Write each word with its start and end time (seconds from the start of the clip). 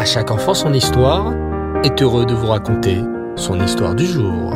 À 0.00 0.06
chaque 0.06 0.30
enfant 0.30 0.54
son 0.54 0.72
histoire 0.72 1.34
est 1.84 2.00
heureux 2.00 2.24
de 2.24 2.32
vous 2.32 2.46
raconter 2.46 3.02
son 3.36 3.60
histoire 3.60 3.94
du 3.94 4.06
jour. 4.06 4.54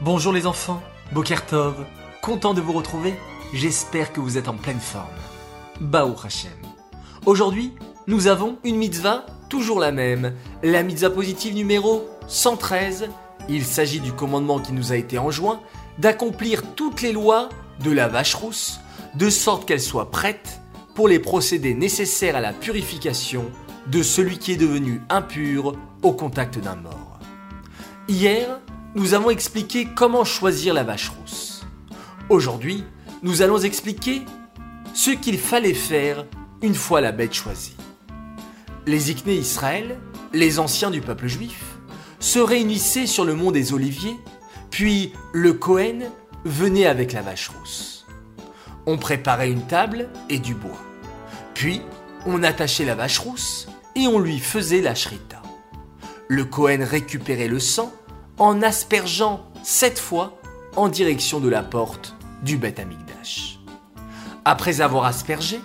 Bonjour 0.00 0.32
les 0.32 0.46
enfants, 0.46 0.82
Bokertov, 1.12 1.76
content 2.22 2.54
de 2.54 2.60
vous 2.60 2.72
retrouver, 2.72 3.14
j'espère 3.54 4.12
que 4.12 4.18
vous 4.18 4.36
êtes 4.36 4.48
en 4.48 4.56
pleine 4.56 4.80
forme. 4.80 5.06
Baou 5.80 6.16
Hashem. 6.24 6.50
Aujourd'hui, 7.24 7.72
nous 8.08 8.26
avons 8.26 8.58
une 8.64 8.78
mitzvah, 8.78 9.26
toujours 9.48 9.78
la 9.78 9.92
même, 9.92 10.34
la 10.64 10.82
mitzvah 10.82 11.10
positive 11.10 11.54
numéro 11.54 12.04
113. 12.26 13.10
Il 13.48 13.64
s'agit 13.64 14.00
du 14.00 14.10
commandement 14.10 14.58
qui 14.58 14.72
nous 14.72 14.90
a 14.90 14.96
été 14.96 15.18
enjoint 15.18 15.60
d'accomplir 15.98 16.62
toutes 16.74 17.00
les 17.00 17.12
lois 17.12 17.48
de 17.84 17.92
la 17.92 18.08
vache 18.08 18.34
rousse, 18.34 18.80
de 19.14 19.30
sorte 19.30 19.66
qu'elle 19.66 19.80
soit 19.80 20.10
prête 20.10 20.60
pour 20.94 21.08
les 21.08 21.18
procédés 21.18 21.74
nécessaires 21.74 22.36
à 22.36 22.40
la 22.40 22.52
purification 22.52 23.44
de 23.86 24.02
celui 24.02 24.38
qui 24.38 24.52
est 24.52 24.56
devenu 24.56 25.00
impur 25.08 25.74
au 26.02 26.12
contact 26.12 26.58
d'un 26.58 26.76
mort. 26.76 27.18
Hier, 28.08 28.60
nous 28.94 29.14
avons 29.14 29.30
expliqué 29.30 29.88
comment 29.94 30.24
choisir 30.24 30.74
la 30.74 30.82
vache 30.82 31.10
rousse. 31.10 31.66
Aujourd'hui, 32.28 32.84
nous 33.22 33.42
allons 33.42 33.58
expliquer 33.58 34.22
ce 34.94 35.10
qu'il 35.10 35.38
fallait 35.38 35.74
faire 35.74 36.26
une 36.62 36.74
fois 36.74 37.00
la 37.00 37.12
bête 37.12 37.34
choisie. 37.34 37.76
Les 38.86 39.10
Ikné 39.10 39.34
Israël, 39.34 39.98
les 40.32 40.58
anciens 40.58 40.90
du 40.90 41.00
peuple 41.00 41.26
juif, 41.26 41.78
se 42.20 42.38
réunissaient 42.38 43.06
sur 43.06 43.24
le 43.24 43.34
mont 43.34 43.50
des 43.50 43.72
Oliviers, 43.72 44.16
puis 44.70 45.12
le 45.32 45.52
Cohen 45.52 46.10
venait 46.44 46.86
avec 46.86 47.12
la 47.12 47.22
vache 47.22 47.48
rousse. 47.48 47.97
On 48.90 48.96
préparait 48.96 49.50
une 49.50 49.66
table 49.66 50.08
et 50.30 50.38
du 50.38 50.54
bois. 50.54 50.80
Puis, 51.52 51.82
on 52.24 52.42
attachait 52.42 52.86
la 52.86 52.94
vache 52.94 53.18
rousse 53.18 53.68
et 53.94 54.06
on 54.06 54.18
lui 54.18 54.38
faisait 54.38 54.80
la 54.80 54.94
shrita. 54.94 55.42
Le 56.26 56.46
Cohen 56.46 56.78
récupérait 56.80 57.48
le 57.48 57.60
sang 57.60 57.92
en 58.38 58.62
aspergeant 58.62 59.44
sept 59.62 59.98
fois 59.98 60.40
en 60.74 60.88
direction 60.88 61.38
de 61.38 61.50
la 61.50 61.62
porte 61.62 62.16
du 62.42 62.56
Beth 62.56 62.78
Amikdash. 62.80 63.58
Après 64.46 64.80
avoir 64.80 65.04
aspergé, 65.04 65.60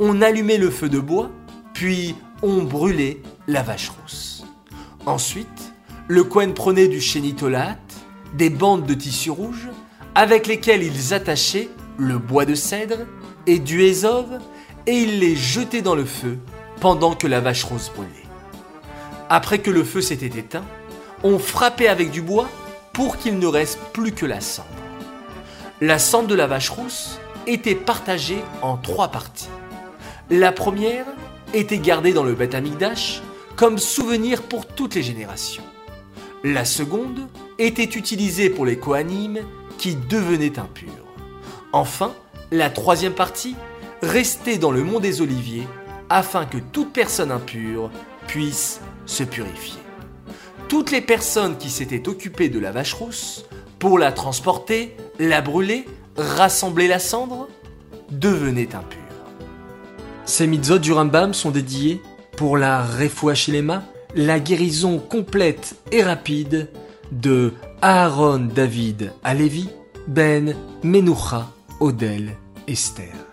on 0.00 0.20
allumait 0.20 0.58
le 0.58 0.70
feu 0.70 0.88
de 0.88 0.98
bois, 0.98 1.30
puis 1.74 2.16
on 2.42 2.64
brûlait 2.64 3.22
la 3.46 3.62
vache 3.62 3.90
rousse. 3.90 4.44
Ensuite, 5.06 5.72
le 6.08 6.24
Cohen 6.24 6.54
prenait 6.56 6.88
du 6.88 7.00
chénitolat, 7.00 7.78
des 8.34 8.50
bandes 8.50 8.84
de 8.84 8.94
tissu 8.94 9.30
rouge, 9.30 9.68
avec 10.16 10.48
lesquelles 10.48 10.82
ils 10.82 11.14
attachaient 11.14 11.68
le 11.98 12.16
bois 12.18 12.44
de 12.44 12.54
cèdre 12.54 13.06
et 13.46 13.58
du 13.58 13.82
hésove 13.82 14.38
et 14.86 14.94
il 15.02 15.18
les 15.18 15.36
jetait 15.36 15.82
dans 15.82 15.96
le 15.96 16.04
feu 16.04 16.38
pendant 16.80 17.14
que 17.14 17.26
la 17.26 17.40
vache 17.40 17.64
rose 17.64 17.90
brûlait. 17.94 18.10
Après 19.28 19.58
que 19.58 19.70
le 19.70 19.84
feu 19.84 20.00
s'était 20.00 20.38
éteint, 20.38 20.64
on 21.22 21.38
frappait 21.38 21.88
avec 21.88 22.10
du 22.10 22.22
bois 22.22 22.48
pour 22.92 23.18
qu'il 23.18 23.38
ne 23.38 23.46
reste 23.46 23.80
plus 23.92 24.12
que 24.12 24.26
la 24.26 24.40
cendre. 24.40 24.68
La 25.80 25.98
cendre 25.98 26.28
de 26.28 26.34
la 26.34 26.46
vache 26.46 26.70
rousse 26.70 27.18
était 27.46 27.74
partagée 27.74 28.42
en 28.62 28.76
trois 28.76 29.08
parties. 29.08 29.48
La 30.30 30.52
première 30.52 31.06
était 31.52 31.78
gardée 31.78 32.12
dans 32.12 32.24
le 32.24 32.34
Beth 32.34 32.54
Amikdash 32.54 33.22
comme 33.56 33.78
souvenir 33.78 34.42
pour 34.42 34.66
toutes 34.66 34.94
les 34.94 35.02
générations. 35.02 35.64
La 36.44 36.64
seconde 36.64 37.28
était 37.58 37.82
utilisée 37.84 38.50
pour 38.50 38.64
les 38.64 38.78
Kohanim 38.78 39.38
qui 39.78 39.96
devenaient 39.96 40.58
impurs. 40.58 41.07
Enfin, 41.72 42.14
la 42.50 42.70
troisième 42.70 43.12
partie 43.12 43.54
restait 44.02 44.58
dans 44.58 44.70
le 44.70 44.82
mont 44.84 45.00
des 45.00 45.20
Oliviers 45.20 45.66
afin 46.08 46.46
que 46.46 46.58
toute 46.58 46.92
personne 46.92 47.30
impure 47.30 47.90
puisse 48.26 48.80
se 49.06 49.24
purifier. 49.24 49.80
Toutes 50.68 50.90
les 50.90 51.00
personnes 51.00 51.56
qui 51.56 51.70
s'étaient 51.70 52.08
occupées 52.08 52.48
de 52.48 52.58
la 52.58 52.72
vache 52.72 52.94
rousse 52.94 53.44
pour 53.78 53.98
la 53.98 54.12
transporter, 54.12 54.96
la 55.18 55.40
brûler, 55.40 55.84
rassembler 56.16 56.88
la 56.88 56.98
cendre, 56.98 57.48
devenaient 58.10 58.74
impures. 58.74 58.98
Ces 60.24 60.46
mitzvot 60.46 60.78
du 60.78 60.92
Rambam 60.92 61.34
sont 61.34 61.50
dédiés 61.50 62.02
pour 62.36 62.56
la 62.56 62.86
Shilema, 63.34 63.82
la 64.14 64.40
guérison 64.40 64.98
complète 64.98 65.74
et 65.90 66.02
rapide 66.02 66.68
de 67.12 67.54
Aaron 67.82 68.48
David 68.54 69.12
Alevi, 69.24 69.68
Ben 70.06 70.54
Menucha 70.82 71.48
Odel 71.80 72.36
Esther. 72.66 73.27